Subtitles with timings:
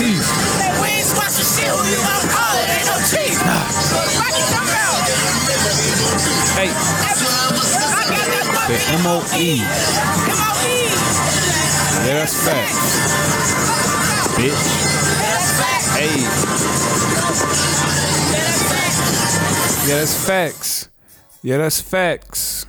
[0.00, 0.32] Peace.
[0.80, 2.00] We ain't squash the shit who you
[2.32, 2.72] call it.
[2.72, 3.36] Ain't no cheat.
[3.36, 5.04] Fuck you talking about?
[6.56, 7.12] Hey, I
[8.08, 8.24] got
[8.64, 9.60] that the MOE.
[10.24, 10.88] M.O.E.
[12.06, 12.80] Yeah, that's facts.
[14.40, 14.64] Bitch.
[15.92, 16.16] Hey.
[19.86, 20.88] Yeah, that's facts.
[21.42, 22.64] Yeah, that's facts.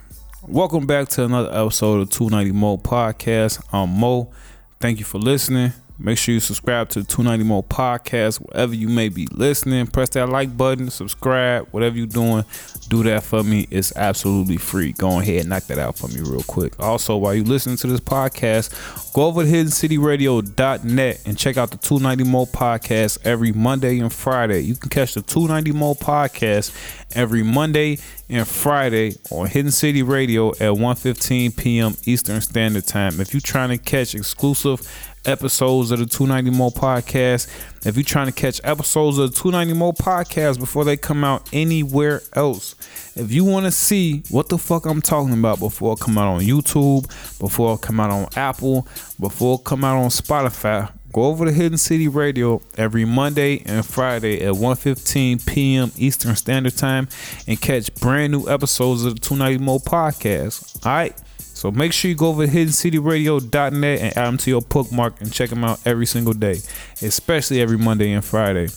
[0.46, 3.64] Welcome back to another episode of 290 Mo Podcast.
[3.72, 4.34] I'm Mo.
[4.82, 5.72] Thank you for listening.
[6.04, 9.86] Make sure you subscribe to the 290 Mo Podcast wherever you may be listening.
[9.86, 12.44] Press that like button, subscribe, whatever you're doing.
[12.90, 13.68] Do that for me.
[13.70, 14.94] It's absolutely free.
[14.94, 16.80] Go ahead and knock that out for me real quick.
[16.80, 21.78] Also, while you're listening to this podcast, go over to hiddencityradio.net and check out the
[21.78, 24.62] 290 Mo Podcast every Monday and Friday.
[24.62, 26.76] You can catch the 290 Mo Podcast
[27.16, 31.96] every Monday and Friday on Hidden City Radio at 1:15 p.m.
[32.06, 33.20] Eastern Standard Time.
[33.20, 34.82] If you're trying to catch exclusive
[35.26, 37.48] episodes of the 290 Mo podcast,
[37.86, 41.48] if you're trying to catch episodes of the 290 Mo podcast before they come out
[41.54, 42.76] anywhere else,
[43.16, 46.34] if you want to see what the fuck I'm talking about before it come out
[46.34, 47.08] on YouTube,
[47.40, 48.88] before it come out on Apple,
[49.20, 53.86] before it come out on Spotify, Go over to Hidden City Radio every Monday and
[53.86, 55.92] Friday at 1:15 p.m.
[55.98, 57.10] Eastern Standard Time
[57.48, 60.86] and catch brand new episodes of the 290 Mo podcast.
[60.86, 61.14] All right.
[61.62, 65.32] So make sure you go over to hiddencityradio.net and add them to your bookmark and
[65.32, 66.60] check them out every single day,
[67.04, 68.70] especially every Monday and Friday.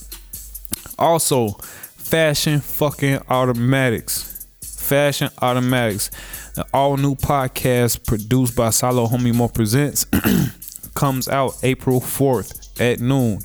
[0.98, 4.46] Also, Fashion fucking Automatics.
[4.60, 6.10] Fashion Automatics,
[6.56, 10.04] the all new podcast produced by Salo Homie Mo Presents,
[10.94, 13.40] comes out April 4th at noon.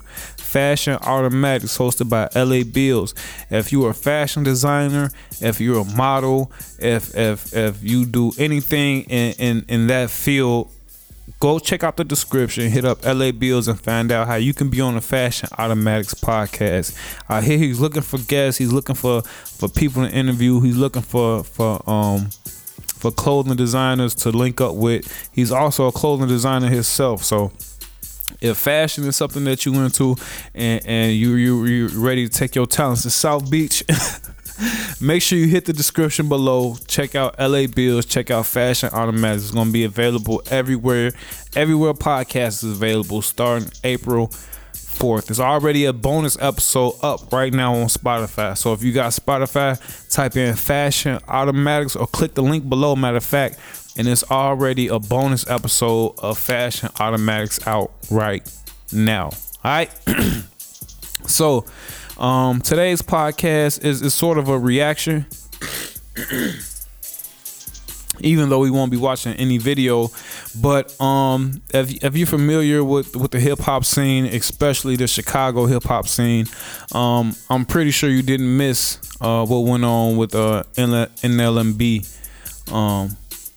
[0.49, 3.13] Fashion Automatics, hosted by LA Bills.
[3.51, 5.11] If you're a fashion designer,
[5.41, 10.71] if you're a model, if if if you do anything in in, in that field,
[11.39, 14.69] go check out the description, hit up LA Bills and find out how you can
[14.69, 16.97] be on the Fashion Automatics podcast.
[17.29, 21.03] I hear he's looking for guests, he's looking for for people to interview, he's looking
[21.03, 22.29] for for um
[22.99, 25.29] for clothing designers to link up with.
[25.31, 27.51] He's also a clothing designer himself, so
[28.41, 30.15] if fashion is something that you into
[30.53, 33.83] and, and you you you ready to take your talents to South Beach,
[35.01, 36.75] make sure you hit the description below.
[36.87, 38.05] Check out LA Bills.
[38.05, 39.43] Check out Fashion Automatics.
[39.43, 41.11] It's gonna be available everywhere.
[41.55, 44.31] Everywhere podcast is available starting April
[44.99, 45.27] 4th.
[45.27, 48.57] There's already a bonus episode up right now on Spotify.
[48.57, 49.79] So if you got Spotify,
[50.09, 52.95] type in Fashion Automatics or click the link below.
[52.95, 53.57] Matter of fact,
[53.99, 58.49] and it's already a bonus episode of Fashion Automatics out right
[58.93, 59.25] now.
[59.25, 59.31] All
[59.65, 59.91] right.
[61.27, 61.65] so
[62.17, 65.25] um today's podcast is, is sort of a reaction.
[68.21, 70.09] Even though we won't be watching any video,
[70.61, 75.67] but um, if, if you're familiar with with the hip hop scene, especially the Chicago
[75.67, 76.45] hip hop scene,
[76.91, 83.15] um, I'm pretty sure you didn't miss uh, what went on with uh, NLMB um,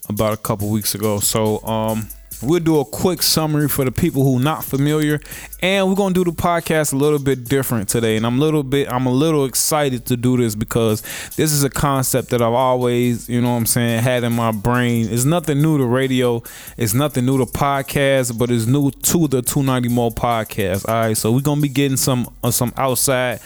[0.08, 1.20] about a couple weeks ago.
[1.20, 2.08] So um,
[2.42, 5.20] we'll do a quick summary for the people who not familiar,
[5.60, 8.16] and we're gonna do the podcast a little bit different today.
[8.16, 11.02] And I'm a little bit, I'm a little excited to do this because
[11.36, 14.50] this is a concept that I've always, you know, what I'm saying, had in my
[14.50, 15.08] brain.
[15.08, 16.42] It's nothing new to radio.
[16.76, 20.88] It's nothing new to podcast, but it's new to the 290 Mo podcast.
[20.88, 23.40] All right, so we're gonna be getting some uh, some outside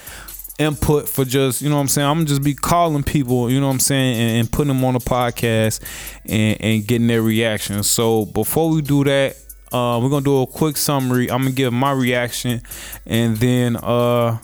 [0.58, 2.08] input for just you know what I'm saying?
[2.08, 4.84] I'm gonna just be calling people you know what I'm saying and, and putting them
[4.84, 5.80] on the podcast
[6.24, 7.82] and, and getting their reaction.
[7.82, 9.36] So before we do that
[9.72, 11.30] uh, we're gonna do a quick summary.
[11.30, 12.62] I'm gonna give my reaction
[13.04, 14.38] and then uh,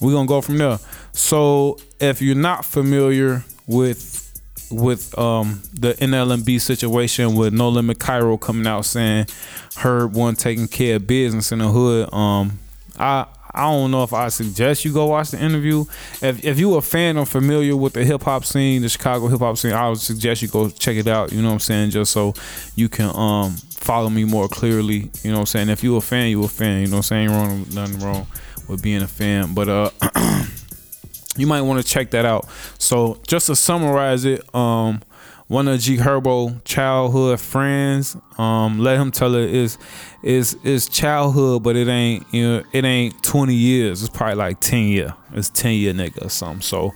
[0.00, 0.78] we're gonna go from there.
[1.12, 4.22] So if you're not familiar with
[4.70, 9.26] with um, the NLMB situation with No Limit Cairo coming out saying
[9.76, 12.58] Herb wasn't taking care of business in the hood um,
[12.98, 15.86] I I don't know if I suggest you go watch the interview.
[16.20, 19.40] If if you a fan or familiar with the hip hop scene, the Chicago hip
[19.40, 21.32] hop scene, I would suggest you go check it out.
[21.32, 21.90] You know what I'm saying?
[21.90, 22.34] Just so
[22.74, 25.10] you can um follow me more clearly.
[25.22, 25.68] You know what I'm saying?
[25.70, 26.80] If you a fan, you a fan.
[26.82, 27.28] You know what I'm saying?
[27.30, 28.26] Wrong, nothing wrong
[28.68, 29.54] with being a fan.
[29.54, 29.90] But uh
[31.36, 32.46] you might want to check that out.
[32.78, 35.02] So just to summarize it, um
[35.48, 38.16] one of G Herbo childhood friends.
[38.38, 39.78] Um, let him tell it is
[40.22, 44.02] is is childhood, but it ain't you know it ain't twenty years.
[44.02, 45.14] It's probably like ten year.
[45.32, 46.62] It's ten year nigga or something.
[46.62, 46.94] So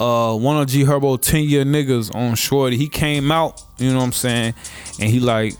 [0.00, 2.76] uh, one of G Herbo ten year niggas on Shorty.
[2.76, 4.54] He came out, you know what I'm saying,
[5.00, 5.54] and he like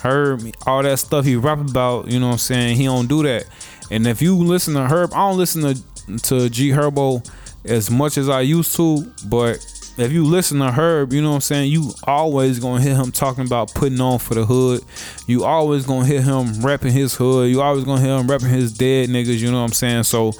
[0.00, 2.08] heard me, all that stuff he rap about.
[2.10, 2.76] You know what I'm saying.
[2.76, 3.44] He don't do that.
[3.90, 7.28] And if you listen to Herb, I don't listen to to G Herbo
[7.64, 9.58] as much as I used to, but
[9.98, 13.10] if you listen to Herb, you know what I'm saying, you always gonna hear him
[13.10, 14.84] talking about putting on for the hood.
[15.26, 17.50] You always gonna hear him repping his hood.
[17.50, 20.04] You always gonna hear him repping his dead niggas, you know what I'm saying?
[20.04, 20.32] So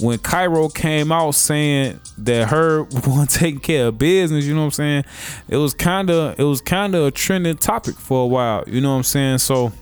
[0.00, 4.66] when Cairo came out saying that Herb wasn't taking care of business, you know what
[4.66, 5.04] I'm saying?
[5.48, 8.96] It was kinda it was kinda a trending topic for a while, you know what
[8.96, 9.38] I'm saying?
[9.38, 9.72] So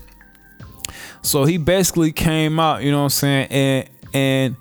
[1.23, 4.55] so he basically came out, you know what I'm saying, and and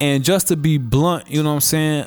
[0.00, 2.06] and just to be blunt, you know what I'm saying,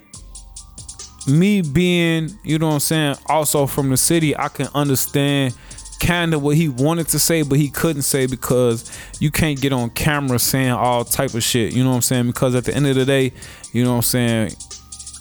[1.28, 5.56] me being, you know what I'm saying, also from the city, I can understand
[6.00, 9.72] kind of what he wanted to say, but he couldn't say because you can't get
[9.72, 11.74] on camera saying all type of shit.
[11.74, 12.28] You know what I'm saying?
[12.28, 13.34] Because at the end of the day,
[13.72, 14.52] you know what I'm saying,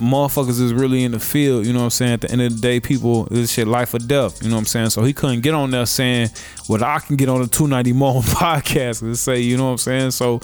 [0.00, 2.12] motherfuckers is really in the field, you know what I'm saying?
[2.12, 4.60] At the end of the day, people, this shit life or death, you know what
[4.60, 4.90] I'm saying?
[4.90, 6.30] So he couldn't get on there saying
[6.66, 9.78] what I can get on the 290 Mo podcast and say, you know what I'm
[9.78, 10.10] saying?
[10.12, 10.38] So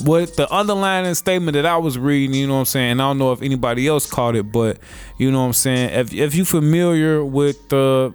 [0.00, 3.00] what the underlying statement that I was reading, you know what I'm saying?
[3.00, 4.78] I don't know if anybody else caught it, but
[5.18, 5.90] you know what I'm saying?
[5.90, 8.14] If if you familiar with the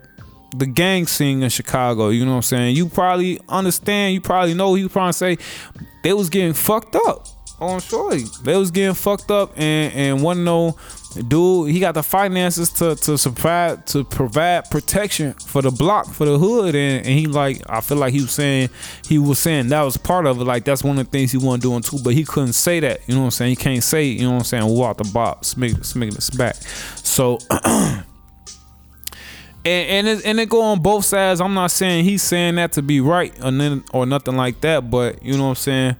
[0.55, 2.75] the gang scene in Chicago, you know what I'm saying?
[2.75, 5.37] You probably understand, you probably know, you probably say
[6.03, 7.27] they was getting fucked up
[7.59, 8.25] on shorty.
[8.43, 10.77] They was getting fucked up and and one no
[11.27, 16.25] dude he got the finances to to provide to provide protection for the block for
[16.25, 18.69] the hood and, and he like I feel like he was saying
[19.07, 21.37] he was saying that was part of it like that's one of the things he
[21.37, 23.83] wasn't doing too but he couldn't say that you know what I'm saying he can't
[23.83, 27.39] say you know what I'm saying walk the box smack smack this back so
[29.67, 31.41] and and it, and it go on both sides.
[31.41, 35.21] I'm not saying he's saying that to be right or or nothing like that, but
[35.23, 35.95] you know what I'm saying.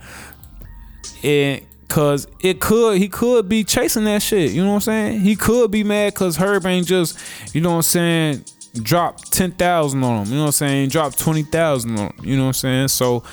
[1.24, 4.52] And cause it could he could be chasing that shit.
[4.52, 5.22] You know what I'm saying?
[5.22, 7.18] He could be mad cause Herb ain't just
[7.54, 8.46] you know what I'm saying
[8.82, 10.32] drop ten thousand on him.
[10.32, 10.90] You know what I'm saying?
[10.90, 12.26] Drop twenty thousand on him.
[12.26, 12.88] You know what I'm saying?
[12.90, 13.24] So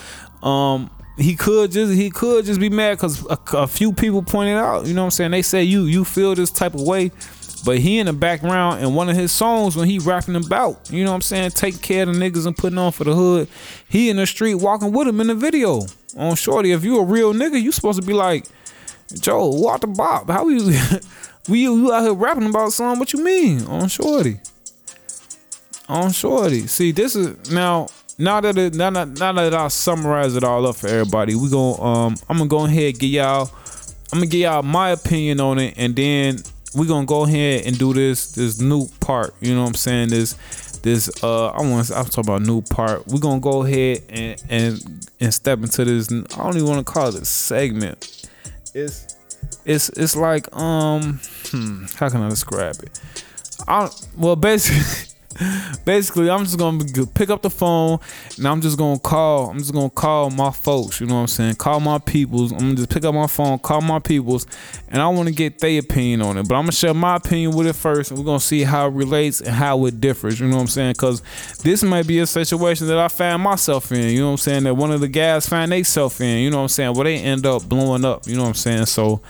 [0.42, 4.56] um he could just he could just be mad because a, a few people pointed
[4.56, 4.86] out.
[4.86, 5.30] You know what I'm saying?
[5.32, 7.10] They say you you feel this type of way
[7.64, 11.02] but he in the background in one of his songs when he rapping about, you
[11.02, 13.48] know what I'm saying, taking care of the niggas and putting on for the hood.
[13.88, 15.86] He in the street walking with him in the video
[16.16, 16.72] on Shorty.
[16.72, 18.46] If you a real nigga, you supposed to be like,
[19.20, 20.28] Joe, walk the Bob.
[20.28, 20.74] How you
[21.48, 22.98] we you, out here rapping about something?
[22.98, 24.40] What you mean on Shorty?
[25.88, 26.66] On Shorty.
[26.66, 27.88] See, this is now
[28.18, 31.50] now that it, now, that, now that I summarize it all up for everybody, we
[31.50, 33.50] going um I'm gonna go ahead and get y'all
[34.12, 36.38] I'm gonna get y'all my opinion on it, and then
[36.74, 39.34] we're gonna go ahead and do this this new part.
[39.40, 40.10] You know what I'm saying?
[40.10, 40.36] This
[40.84, 43.06] this uh I want I'm talking about new part.
[43.08, 46.12] We're gonna go ahead and and and step into this.
[46.12, 48.28] I don't even want to call it a segment.
[48.74, 49.16] It's
[49.64, 53.02] it's it's like um hmm, how can I describe it?
[53.66, 55.10] I well basically
[55.84, 56.84] basically i'm just gonna
[57.14, 57.98] pick up the phone
[58.36, 61.26] and i'm just gonna call i'm just gonna call my folks you know what i'm
[61.26, 61.54] saying?
[61.56, 64.46] Call my peoples i'm gonna just pick up my phone call my peoples
[64.88, 66.48] and i want to get their opinion on it.
[66.48, 68.92] But i'm gonna share my opinion with it first and we're gonna see how it
[68.92, 70.92] relates and how it differs you know what i'm saying?
[70.92, 71.22] Because
[71.62, 74.64] this might be a situation that i found myself in you know what i'm saying?
[74.64, 76.94] That one of the guys find themselves in you know what i'm saying?
[76.94, 78.86] Where they end up blowing up you know what i'm saying?
[78.86, 79.20] So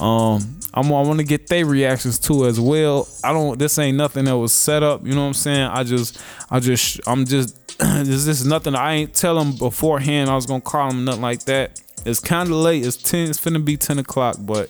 [0.00, 3.08] um I'm, I want to get their reactions too as well.
[3.24, 3.58] I don't.
[3.58, 5.04] This ain't nothing that was set up.
[5.04, 5.62] You know what I'm saying?
[5.62, 6.20] I just,
[6.50, 7.56] I just, I'm just.
[7.78, 8.74] this is nothing.
[8.74, 10.30] I ain't tell them beforehand.
[10.30, 11.80] I was gonna call them nothing like that.
[12.04, 12.84] It's kind of late.
[12.84, 13.30] It's ten.
[13.30, 14.68] It's finna be ten o'clock, but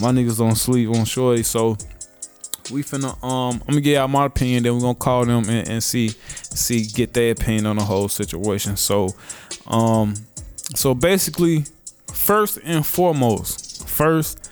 [0.00, 1.42] my niggas don't sleep on shorty.
[1.42, 1.76] So
[2.72, 3.60] we finna um.
[3.62, 4.62] I'm gonna get out my opinion.
[4.62, 8.08] Then we're gonna call them and, and see, see, get their opinion on the whole
[8.08, 8.76] situation.
[8.76, 9.10] So,
[9.66, 10.14] um,
[10.74, 11.66] so basically,
[12.12, 13.65] first and foremost,
[13.96, 14.46] first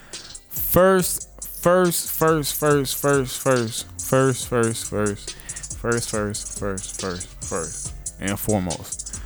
[0.75, 8.39] First, first, first, first, first, first, first, first, first, first, first, first, first, first, and
[8.39, 9.21] foremost.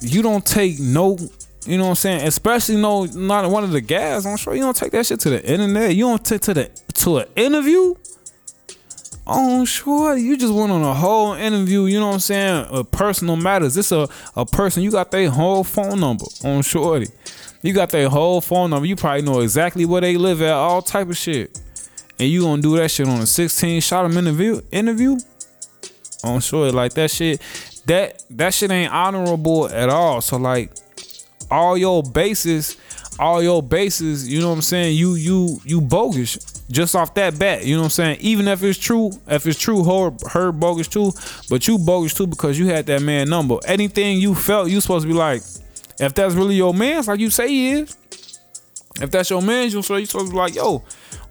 [0.00, 1.18] You don't take no,
[1.66, 2.26] you know what I'm saying?
[2.26, 4.26] Especially no, not one of the guys.
[4.26, 5.94] I'm sure you don't take that shit to the internet.
[5.94, 7.94] You don't take to the to an interview.
[9.26, 10.16] Oh, sure.
[10.16, 12.66] You just went on a whole interview, you know what I'm saying?
[12.70, 13.74] A personal matters.
[13.74, 17.08] This a, a person, you got their whole phone number on Shorty.
[17.64, 18.86] You got their whole phone number.
[18.86, 21.58] You probably know exactly where they live at, all type of shit.
[22.18, 25.16] And you gonna do that shit on a 16 shot them interview interview?
[26.22, 27.40] On sure like that shit.
[27.86, 30.20] That that shit ain't honorable at all.
[30.20, 30.72] So like
[31.50, 32.76] all your bases,
[33.18, 34.96] all your bases, you know what I'm saying?
[34.98, 36.36] You you you bogus
[36.70, 37.64] just off that bat.
[37.64, 38.18] You know what I'm saying?
[38.20, 41.12] Even if it's true, if it's true, her, her bogus too,
[41.48, 43.56] but you bogus too because you had that man number.
[43.66, 45.42] Anything you felt, you supposed to be like,
[45.98, 47.96] if that's really your man's, like you say he is,
[49.00, 50.82] if that's your man, you're supposed to be like, yo,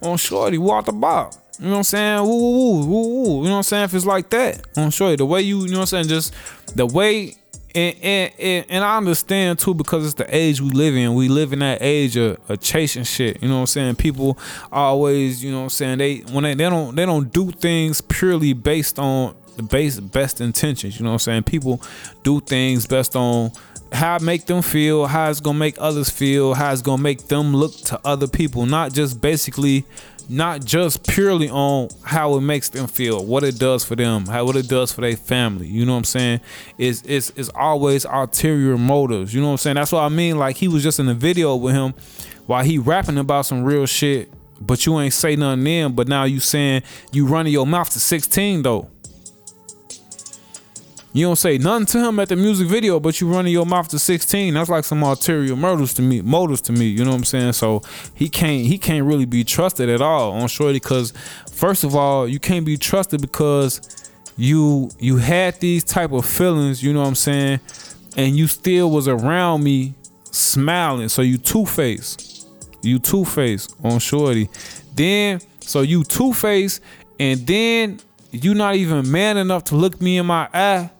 [0.02, 1.34] on shorty, walk the bob.
[1.58, 2.22] You know what I'm saying?
[2.22, 3.42] Woo, woo, woo, woo, woo.
[3.42, 3.84] You know what I'm saying?
[3.84, 6.08] If it's like that, on shorty, the way you, you know what I'm saying?
[6.08, 6.34] Just
[6.76, 7.36] the way
[7.74, 11.14] and, and, and, and I understand too because it's the age we live in.
[11.14, 13.42] We live in that age of, of chasing shit.
[13.42, 13.96] You know what I'm saying?
[13.96, 14.38] People
[14.70, 18.00] always, you know what I'm saying, they when they, they don't they don't do things
[18.00, 20.98] purely based on the base best intentions.
[20.98, 21.42] You know what I'm saying?
[21.44, 21.82] People
[22.22, 23.50] do things based on
[23.94, 27.28] how it make them feel, how it's gonna make others feel, how it's gonna make
[27.28, 29.84] them look to other people, not just basically
[30.28, 34.44] not just purely on how it makes them feel, what it does for them, how
[34.44, 35.66] what it does for their family.
[35.66, 36.40] You know what I'm saying?
[36.78, 39.34] It's it's it's always ulterior motives.
[39.34, 39.76] You know what I'm saying?
[39.76, 40.38] That's what I mean.
[40.38, 41.94] Like he was just in the video with him
[42.46, 45.92] while he rapping about some real shit, but you ain't say nothing then.
[45.92, 46.82] But now you saying
[47.12, 48.90] you running your mouth to 16 though.
[51.16, 53.86] You don't say nothing to him at the music video, but you running your mouth
[53.90, 54.52] to 16.
[54.52, 56.20] That's like some ulterior murders to me.
[56.22, 56.86] Motives to me.
[56.86, 57.52] You know what I'm saying?
[57.52, 57.82] So
[58.14, 61.12] he can't he can't really be trusted at all on Shorty because
[61.52, 63.80] first of all, you can't be trusted because
[64.36, 66.82] you you had these type of feelings.
[66.82, 67.60] You know what I'm saying?
[68.16, 69.94] And you still was around me
[70.32, 71.08] smiling.
[71.10, 72.44] So you two face.
[72.82, 74.50] You two face on Shorty.
[74.96, 76.80] Then so you two face,
[77.20, 78.00] and then
[78.32, 80.90] you not even man enough to look me in my eye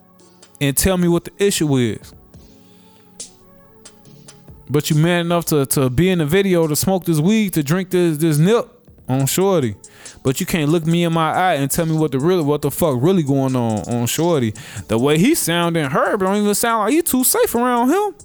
[0.61, 2.13] and tell me what the issue is.
[4.69, 7.63] But you man enough to, to be in the video to smoke this weed, to
[7.63, 8.67] drink this this nip
[9.07, 9.75] on Shorty.
[10.23, 12.61] But you can't look me in my eye and tell me what the really what
[12.61, 14.53] the fuck really going on on Shorty.
[14.87, 18.15] The way he sounding Herb don't even sound like you too safe around him.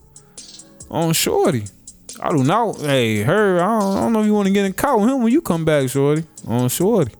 [0.90, 1.64] On Shorty.
[2.22, 2.86] I do not know.
[2.86, 5.10] hey Herb, I don't, I don't know if you want to get in caught with
[5.10, 6.24] him when you come back, Shorty.
[6.46, 7.12] On Shorty.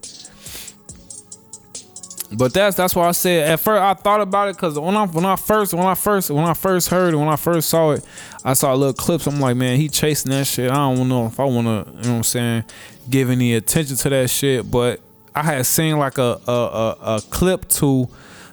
[2.33, 5.05] But that's that's why I said at first I thought about it because when I
[5.07, 7.91] when I first when I first when I first heard it when I first saw
[7.93, 8.07] it
[8.45, 9.27] I saw little clips.
[9.27, 10.71] I'm like man he chasing that shit.
[10.71, 12.65] I don't know if I want to you know what I'm saying
[13.09, 14.71] give any attention to that shit.
[14.71, 15.01] But
[15.35, 18.09] I had seen like a a, a, a clip to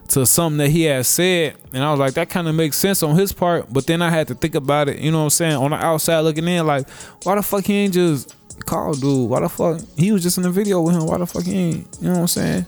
[0.09, 3.03] to something that he had said and I was like that kind of makes sense
[3.03, 3.71] on his part.
[3.71, 5.77] But then I had to think about it you know what I'm saying on the
[5.77, 6.89] outside looking in like
[7.23, 8.33] why the fuck he ain't just
[8.65, 9.29] call dude?
[9.29, 11.05] Why the fuck he was just in the video with him.
[11.05, 12.65] Why the fuck he ain't you know what I'm saying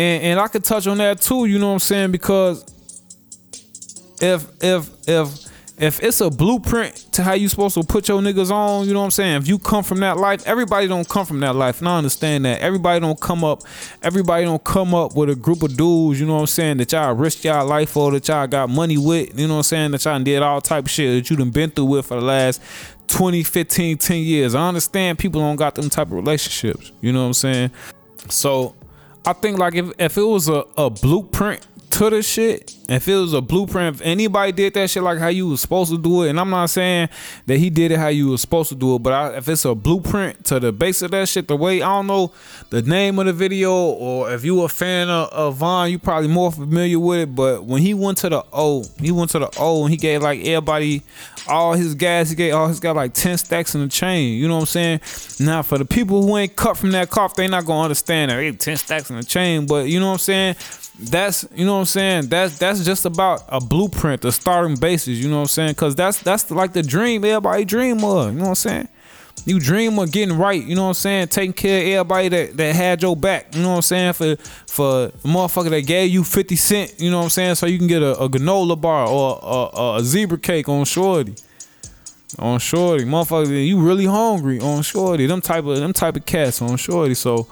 [0.00, 2.12] and and I could touch on that too, you know what I'm saying?
[2.12, 2.64] Because
[4.20, 8.50] if if if if it's a blueprint to how you supposed to put your niggas
[8.50, 9.36] on, you know what I'm saying?
[9.36, 11.80] If you come from that life, everybody don't come from that life.
[11.80, 12.60] And I understand that.
[12.60, 13.62] Everybody don't come up,
[14.02, 16.92] everybody don't come up with a group of dudes, you know what I'm saying, that
[16.92, 19.90] y'all risk y'all life for, that y'all got money with, you know what I'm saying,
[19.92, 22.26] that y'all did all type of shit that you done been through with for the
[22.26, 22.60] last
[23.08, 24.54] 20, 15, 10 years.
[24.54, 26.92] I understand people don't got them type of relationships.
[27.00, 27.70] You know what I'm saying?
[28.28, 28.74] So
[29.26, 33.14] I think like if, if it was a, a blueprint to the shit, if it
[33.14, 36.22] was a blueprint, if anybody did that shit like how you was supposed to do
[36.22, 37.08] it, and I'm not saying
[37.46, 39.64] that he did it how you was supposed to do it, but I, if it's
[39.64, 42.32] a blueprint to the base of that shit, the way I don't know
[42.70, 46.28] the name of the video, or if you a fan of, of Von, you probably
[46.28, 47.34] more familiar with it.
[47.34, 50.22] But when he went to the O, he went to the O and he gave
[50.22, 51.02] like everybody
[51.48, 52.30] all his gas.
[52.30, 54.38] He gave oh, all his got like ten stacks in the chain.
[54.38, 55.00] You know what I'm saying?
[55.40, 58.38] Now for the people who ain't cut from that cough, they not gonna understand that
[58.38, 59.66] hey, ten stacks in the chain.
[59.66, 60.54] But you know what I'm saying?
[61.00, 62.26] That's you know what I'm saying.
[62.28, 65.18] That's that's just about a blueprint, a starting basis.
[65.18, 65.74] You know what I'm saying?
[65.74, 68.32] Cause that's that's like the dream everybody dream of.
[68.32, 68.88] You know what I'm saying?
[69.46, 70.62] You dream of getting right.
[70.62, 71.28] You know what I'm saying?
[71.28, 73.54] Taking care of everybody that, that had your back.
[73.54, 74.12] You know what I'm saying?
[74.12, 76.94] For for the motherfucker that gave you 50 cent.
[77.00, 77.54] You know what I'm saying?
[77.54, 80.84] So you can get a, a granola bar or a, a, a zebra cake on
[80.84, 81.34] shorty
[82.38, 83.04] on shorty.
[83.04, 85.26] Motherfucker, you really hungry on shorty.
[85.26, 87.14] Them type of them type of cats on shorty.
[87.14, 87.48] So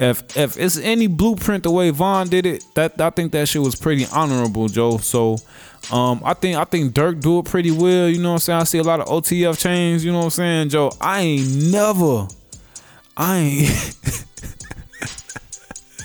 [0.00, 3.60] if if it's any blueprint the way Von did it, that I think that shit
[3.60, 4.96] was pretty honorable, Joe.
[4.96, 5.36] So
[5.92, 8.60] um I think I think Durk do it pretty well, you know what I'm saying?
[8.60, 10.90] I see a lot of OTF chains, you know what I'm saying, Joe.
[11.00, 12.26] I ain't never
[13.16, 13.96] I ain't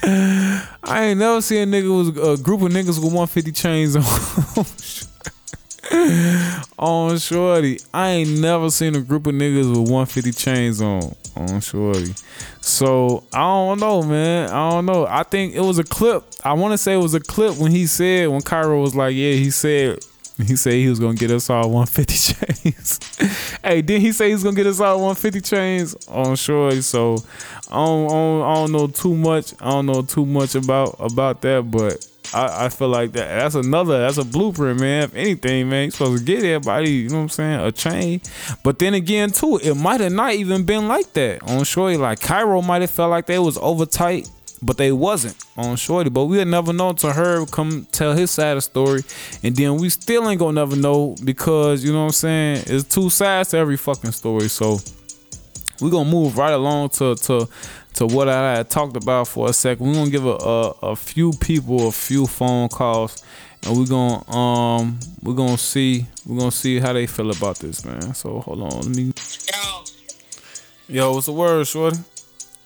[0.83, 4.03] I ain't never seen a nigga with a group of niggas with 150 chains on
[6.79, 7.79] on shorty.
[7.93, 12.13] I ain't never seen a group of niggas with 150 chains on on shorty.
[12.61, 14.49] So I don't know, man.
[14.49, 15.05] I don't know.
[15.07, 16.23] I think it was a clip.
[16.43, 19.15] I want to say it was a clip when he said when Cairo was like,
[19.15, 19.99] yeah, he said
[20.37, 22.33] he said he was gonna get us all 150
[22.63, 23.59] chains.
[23.63, 26.81] hey, didn't he say he's gonna get us all 150 chains on shorty?
[26.81, 27.17] So
[27.69, 29.53] I don't, I don't, I don't know too much.
[29.61, 33.55] I don't know too much about about that, but I, I feel like that that's
[33.55, 35.03] another that's a blueprint, man.
[35.03, 38.21] If anything, man, you supposed to get everybody, you know what I'm saying, a chain.
[38.61, 41.95] But then again, too, it might have not even been like that on Shorty.
[41.95, 44.29] Like Cairo might have felt like they was over tight,
[44.61, 46.09] but they wasn't on Shorty.
[46.09, 49.03] But we'll never know to her come tell his side of the story,
[49.41, 52.63] and then we still ain't gonna never know because you know what I'm saying.
[52.67, 54.49] It's two sides to every fucking story.
[54.49, 54.79] So
[55.79, 57.47] we're gonna move right along to to
[57.95, 59.87] to what I had talked about for a second.
[59.87, 63.23] We're gonna give a, a, a few people a few phone calls,
[63.63, 67.85] and we're gonna um we're gonna see we're gonna see how they feel about this,
[67.85, 68.13] man.
[68.13, 69.13] So hold on, let me.
[69.51, 69.83] Yo,
[70.87, 71.97] Yo, what's the word, shorty?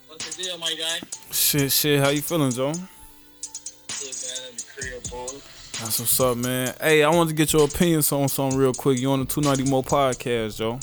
[0.07, 0.99] what's the deal, my guy?
[1.31, 2.01] Shit, shit.
[2.01, 2.73] How you feeling, Joe?
[2.73, 5.39] Shit, man, in the crib, boy.
[5.79, 6.75] That's what's up, man.
[6.81, 8.99] Hey, I wanted to get your opinions on something real quick.
[8.99, 10.77] You on the 290 Mo podcast, Joe?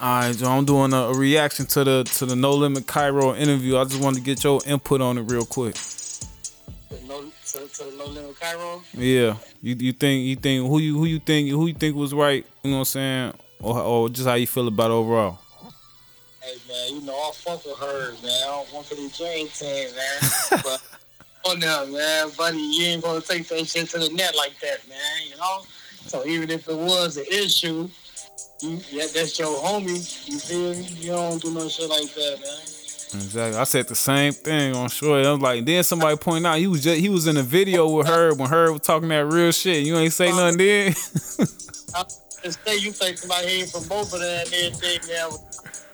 [0.00, 0.46] All right, Joe.
[0.46, 3.78] I'm doing a, a reaction to the to the No Limit Cairo interview.
[3.78, 5.74] I just wanted to get your input on it real quick.
[7.08, 8.80] No, to, to no limit Cairo.
[8.94, 12.14] Yeah, you you think you think who you who you think who you think was
[12.14, 12.46] right?
[12.62, 13.32] You know what I'm saying?
[13.60, 15.40] Or or just how you feel about it overall?
[16.40, 18.30] Hey, man, you know I fuck with her, man.
[18.30, 20.30] I don't want for the dream team, man.
[20.62, 20.80] but
[21.44, 24.88] oh no, man, buddy, you ain't gonna take that shit to the net like that,
[24.88, 25.28] man.
[25.28, 25.62] You know.
[26.06, 27.88] So even if it was an issue,
[28.60, 30.28] yeah, that's your homie.
[30.28, 30.88] You feel me?
[31.00, 32.78] You don't do no shit like that, man.
[33.14, 33.58] Exactly.
[33.58, 35.24] I said the same thing on short.
[35.24, 37.88] I was like, then somebody pointed out he was just he was in a video
[37.88, 39.86] with her when her was talking that real shit.
[39.86, 40.88] You ain't say nothing then.
[41.94, 42.04] I
[42.42, 45.38] just say you take somebody here from both of them and everything.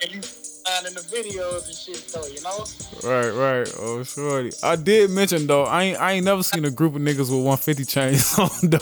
[0.02, 2.64] At least sign in the videos and shit, though, you know.
[3.04, 3.74] right, right.
[3.78, 4.50] Oh, shorty.
[4.62, 7.44] I did mention though, I ain't I ain't never seen a group of niggas with
[7.44, 8.78] 150 chains on though.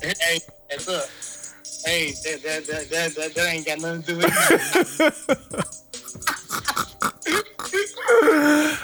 [0.00, 0.38] Hey,
[0.70, 1.08] hey, look.
[1.84, 4.32] Hey, that that, that that that that ain't got nothing to do with it.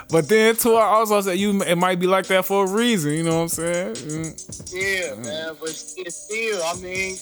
[0.10, 3.12] but then too, I also said you it might be like that for a reason.
[3.12, 3.94] You know what I'm saying?
[3.94, 4.72] Mm.
[4.72, 5.56] Yeah, man.
[5.60, 7.16] But still, I mean,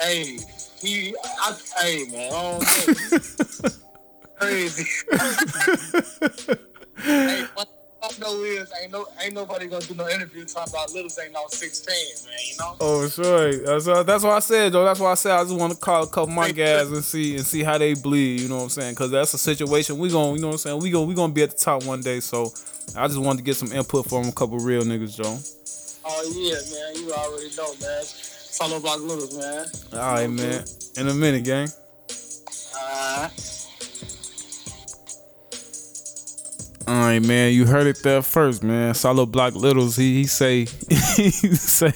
[0.00, 0.38] hey,
[0.80, 2.62] he, I, hey, man, I don't
[3.12, 3.18] know.
[4.40, 4.86] Crazy.
[7.02, 7.68] hey, what
[8.02, 11.32] I know is ain't no ain't nobody gonna do no interview talking about Littles ain't
[11.32, 11.94] no 16,
[12.26, 12.34] man.
[12.50, 12.76] You know.
[12.80, 13.56] Oh, sure.
[13.58, 14.84] That's, uh, that's what I said, though.
[14.84, 17.04] That's why I said I just want to call a couple of my guys and
[17.04, 18.40] see and see how they bleed.
[18.40, 18.94] You know what I'm saying?
[18.94, 20.34] Because that's a situation we going.
[20.34, 20.82] You know what I'm saying?
[20.82, 22.18] We going we gonna be at the top one day.
[22.18, 22.52] So
[22.96, 25.38] I just wanted to get some input from a couple real niggas, Joe.
[26.04, 27.04] Oh yeah, man.
[27.04, 28.02] You already know, man.
[28.02, 29.66] Solo Block Littles, man.
[29.92, 30.64] All right, man.
[30.96, 31.68] In a minute, gang.
[32.76, 33.28] Uh,
[36.92, 37.54] All right, man.
[37.54, 38.92] You heard it there first, man.
[38.92, 39.96] Solo Block Littles.
[39.96, 41.90] He he say he say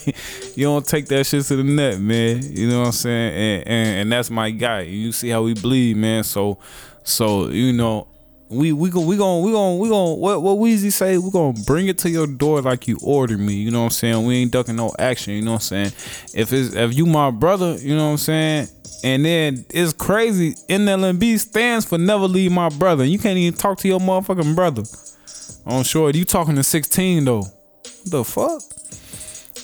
[0.54, 2.42] you don't take that shit to the net, man.
[2.42, 3.34] You know what I'm saying?
[3.34, 4.80] And and, and that's my guy.
[4.80, 6.24] You see how we bleed, man.
[6.24, 6.56] So
[7.04, 8.08] so you know.
[8.48, 11.18] We we gon' we gon' we gon' we gon' what what Weezy say?
[11.18, 13.54] We gonna bring it to your door like you ordered me.
[13.54, 14.24] You know what I'm saying?
[14.24, 15.34] We ain't ducking no action.
[15.34, 15.92] You know what I'm saying?
[16.32, 18.68] If it's if you my brother, you know what I'm saying?
[19.04, 20.54] And then it's crazy.
[20.68, 23.04] NLMB stands for never leave my brother.
[23.04, 24.82] You can't even talk to your motherfucking brother.
[25.66, 27.38] On short, you talking to 16 though.
[27.38, 28.62] What the fuck?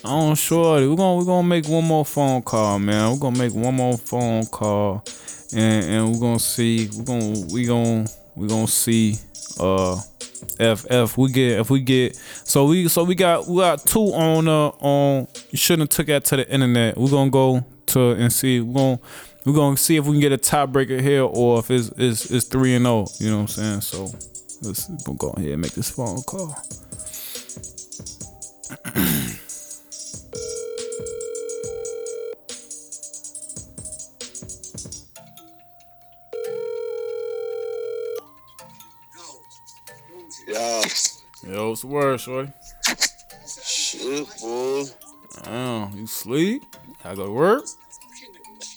[0.05, 3.12] On short, we're gonna we're gonna make one more phone call, man.
[3.12, 5.05] We're gonna make one more phone call,
[5.55, 6.88] and and we're gonna see.
[6.92, 9.16] We're gonna we gonna we gonna see.
[9.61, 10.01] Uh,
[10.59, 14.12] if if we get if we get so we so we got we got two
[14.12, 16.97] on uh on you shouldn't have took that to the internet.
[16.97, 18.61] We're gonna go to and see.
[18.61, 19.01] We're gonna
[19.45, 22.47] we're gonna see if we can get a tiebreaker here or if it's it's, it's
[22.47, 23.07] three and zero.
[23.18, 23.81] You know what I'm saying?
[23.83, 24.05] So
[24.62, 26.57] let's go ahead and make this phone call.
[41.45, 42.21] Yo, what's the word,
[43.61, 44.85] shit, boy.
[45.42, 46.62] Damn, you sleep?
[47.05, 47.65] I go work.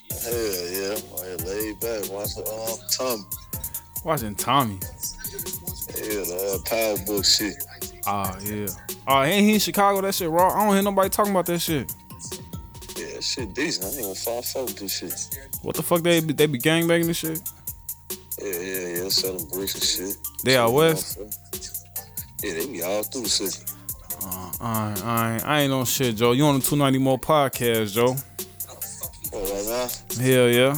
[0.09, 0.97] Hell yeah.
[1.19, 2.11] I laid back.
[2.11, 3.23] Watch the um, Tommy.
[4.03, 4.79] Watching Tommy.
[5.97, 7.55] Yeah, the uh, power book shit.
[8.05, 8.67] Ah, yeah.
[9.07, 10.01] Oh, ain't he in Chicago?
[10.01, 10.49] That shit raw.
[10.49, 11.93] I don't hear nobody talking about that shit.
[12.97, 13.85] Yeah, that shit decent.
[13.85, 15.39] I ain't gonna fall folk with this shit.
[15.61, 17.41] What the fuck they be- they be gangbanging this shit?
[18.41, 19.09] Yeah, yeah, yeah.
[19.09, 20.17] Selling bricks and shit.
[20.43, 21.19] They out west.
[22.43, 23.74] Yeah, they be all through the city.
[24.61, 25.45] Alright, alright.
[25.45, 26.31] I ain't on shit, Joe.
[26.31, 28.15] You on the 290 Mo podcast, Joe?
[29.33, 30.19] Right?
[30.19, 30.75] Hell yeah.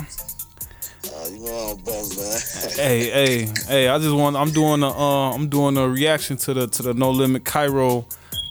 [1.13, 2.39] Uh, you know I'm bummed, man.
[2.75, 6.53] hey, hey, hey, I just want I'm doing a uh I'm doing a reaction to
[6.53, 8.05] the to the No Limit Cairo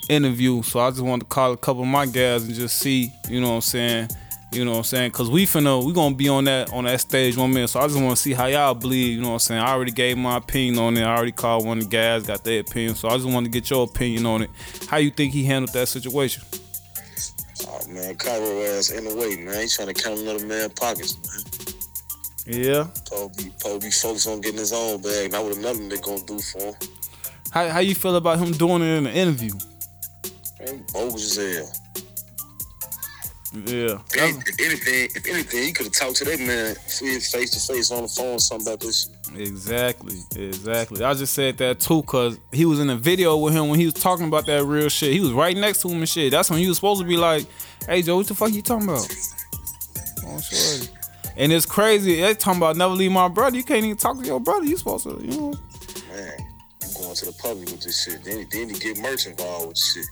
[0.08, 0.62] interview.
[0.62, 3.40] So I just wanted to call a couple of my guys and just see, you
[3.40, 4.08] know what I'm saying?
[4.52, 5.10] You know what I'm saying?
[5.10, 7.68] Cause we finna we gonna be on that on that stage one minute.
[7.68, 9.60] So I just wanna see how y'all bleed, you know what I'm saying?
[9.60, 11.02] I already gave my opinion on it.
[11.02, 12.94] I already called one of the guys, got their opinion.
[12.94, 14.50] So I just wanna get your opinion on it.
[14.88, 16.42] How you think he handled that situation?
[17.68, 19.62] oh, man, Cairo ass in the way, man.
[19.62, 22.62] He trying to count another man pockets, man.
[22.62, 22.86] Yeah.
[23.06, 25.32] Probably, probably focused on getting his own bag.
[25.32, 26.74] Not what another nigga gonna do for him.
[27.50, 29.52] How how you feel about him doing it in the interview?
[30.60, 31.72] Man, bogus as hell.
[33.64, 33.98] Yeah.
[34.12, 38.02] If anything, if anything, he could have talked to that man face to face on
[38.02, 39.08] the phone, something about this.
[39.34, 41.02] Exactly, exactly.
[41.02, 43.86] I just said that too, cause he was in a video with him when he
[43.86, 45.12] was talking about that real shit.
[45.12, 46.32] He was right next to him and shit.
[46.32, 47.46] That's when he was supposed to be like,
[47.88, 49.08] "Hey Joe, what the fuck you talking about?"
[50.26, 50.40] Oh.
[51.36, 52.20] And it's crazy.
[52.20, 53.56] They talking about never leave my brother.
[53.56, 54.64] You can't even talk to your brother.
[54.64, 55.54] You supposed to, you know.
[56.12, 56.32] Man,
[56.82, 58.24] you going to the public with this shit.
[58.24, 60.06] Then, then you get merch involved with shit.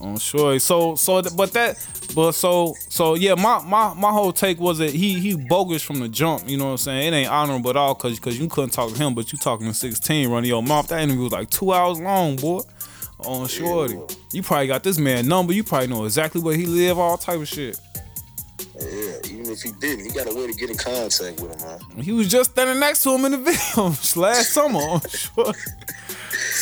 [0.00, 0.58] Oh, sure.
[0.58, 3.34] So, so, but that, but so, so, yeah.
[3.34, 6.48] My, my, my whole take was that he, he bogus from the jump.
[6.48, 7.12] You know what I'm saying?
[7.12, 9.66] It ain't honorable at all, cause, cause you couldn't talk to him, but you talking
[9.66, 10.88] to 16, running your mouth.
[10.88, 12.60] That interview was like two hours long, boy.
[13.20, 13.98] Oh, On shorty,
[14.32, 15.52] you probably got this man number.
[15.52, 17.78] You probably know exactly where he live, all type of shit.
[18.60, 21.62] Oh, yeah, even if he didn't, he got a way to get in contact with
[21.62, 22.04] him, man.
[22.04, 24.80] He was just standing next to him in the video last summer.
[24.80, 25.58] Oh, On shorty.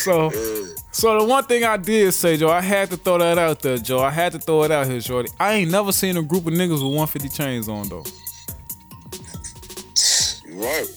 [0.03, 0.29] So,
[0.91, 3.77] so the one thing I did say, Joe, I had to throw that out there,
[3.77, 3.99] Joe.
[3.99, 5.29] I had to throw it out here, shorty.
[5.39, 8.03] I ain't never seen a group of niggas with 150 chains on though.
[10.49, 10.87] Right.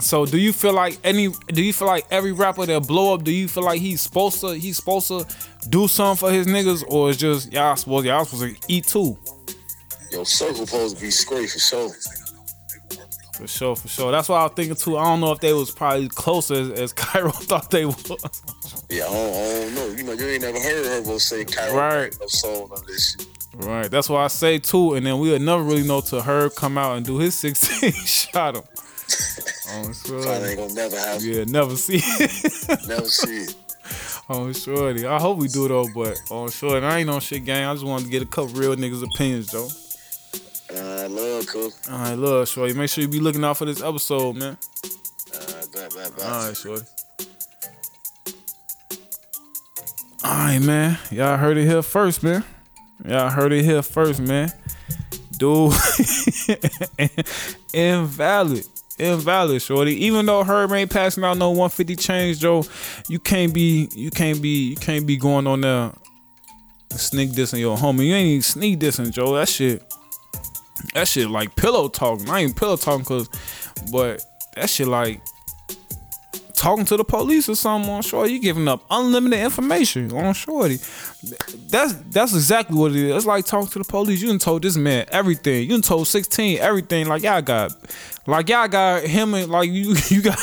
[0.00, 3.24] So do you feel like any do you feel like every rapper that blow up,
[3.24, 5.26] do you feel like he's supposed to he's supposed to
[5.68, 9.16] do something for his niggas or it's just y'all supposed y'all supposed to eat too?
[10.12, 11.90] Your circle supposed to be straight for sure.
[13.36, 14.12] For sure, for sure.
[14.12, 14.96] That's what I was thinking too.
[14.96, 18.06] I don't know if they was probably close as, as Cairo thought they was.
[18.90, 19.86] Yeah, I don't, I don't know.
[19.96, 22.16] You know, you ain't never heard Herbo say Kyrie Right.
[22.20, 23.26] no soul on this shit.
[23.56, 23.90] Right.
[23.90, 26.96] That's why I say too, and then we'll never really know till Herb come out
[26.96, 28.62] and do his 16 shot him.
[29.66, 30.46] Oh, Probably sure.
[30.46, 31.24] ain't gonna never happen.
[31.26, 32.86] Yeah, never see it.
[32.86, 33.54] Never see it.
[34.28, 35.06] Oh, shorty.
[35.06, 37.64] I hope we do though, but oh, on shorty, I ain't on shit gang.
[37.64, 39.68] I just wanted to get a couple real niggas' opinions, though.
[41.14, 41.70] Love, cool.
[41.90, 42.74] All right, love, shorty.
[42.74, 44.58] Make sure you be looking out for this episode, man.
[45.32, 46.24] Uh.
[46.24, 46.82] All right, shorty.
[50.24, 50.98] All right, man.
[51.12, 52.42] Y'all heard it here first, man.
[53.06, 54.52] Y'all heard it here first, man.
[55.38, 55.72] Dude,
[57.72, 58.66] invalid.
[58.98, 60.04] Invalid, shorty.
[60.06, 62.64] Even though Herb ain't passing out no 150 change, Joe,
[63.06, 65.92] you can't be, you can't be, you can't be going on there
[66.90, 68.06] sneak dissing your homie.
[68.06, 69.34] You ain't even sneak dissing, Joe.
[69.34, 69.82] That shit,
[70.92, 72.28] that shit like pillow talking.
[72.28, 73.28] I ain't pillow talking, cause,
[73.90, 74.24] but
[74.56, 75.20] that shit like
[76.54, 78.32] talking to the police or something on shorty.
[78.32, 80.78] You giving up unlimited information on shorty.
[81.68, 83.16] That's that's exactly what it is.
[83.16, 84.22] It's like talking to the police.
[84.22, 85.62] You done told this man everything.
[85.62, 87.06] You done told 16 everything.
[87.06, 87.72] Like y'all got,
[88.26, 90.38] like y'all got him and like you you got.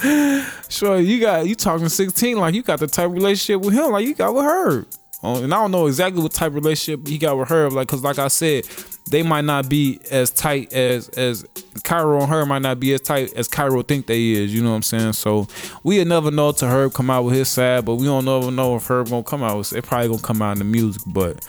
[0.68, 4.06] sure, you got you talking 16 like you got the type relationship with him like
[4.06, 4.86] you got with her.
[5.22, 8.02] And I don't know exactly what type of relationship he got with her, like, cause
[8.02, 8.64] like I said,
[9.10, 11.44] they might not be as tight as as
[11.82, 14.54] Cairo and her might not be as tight as Cairo think they is.
[14.54, 15.12] You know what I'm saying?
[15.14, 15.46] So
[15.82, 18.76] we'll never know till Herb come out with his side, but we don't never know
[18.76, 19.72] if Herb gonna come out.
[19.72, 21.44] It probably gonna come out in the music, but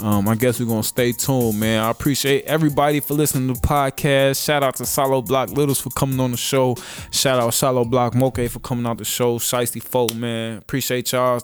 [0.00, 1.82] um, I guess we're gonna stay tuned, man.
[1.82, 4.44] I appreciate everybody for listening to the podcast.
[4.44, 6.76] Shout out to Solo Block Littles for coming on the show.
[7.10, 9.38] Shout out Solo Block Moke for coming out the show.
[9.38, 10.58] Shiesty folk, man.
[10.58, 11.42] Appreciate y'all.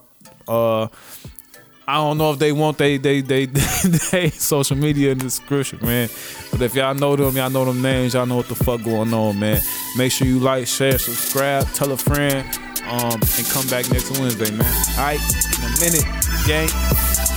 [0.49, 0.89] Uh,
[1.91, 3.47] I don't know if they want they they they
[4.13, 6.09] they social media in the description, man.
[6.53, 9.13] But if y'all know them, y'all know them names, y'all know what the fuck going
[9.13, 9.61] on, man.
[9.97, 12.47] Make sure you like, share, subscribe, tell a friend,
[12.87, 14.73] um, and come back next Wednesday, man.
[14.91, 15.21] All right,
[15.59, 16.07] in a minute,
[16.47, 17.30] gang.